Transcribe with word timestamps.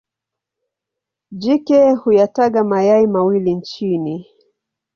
Jike 1.31 1.91
huyataga 1.91 2.63
mayai 2.63 3.07
mawili 3.07 3.61
chini. 3.61 4.27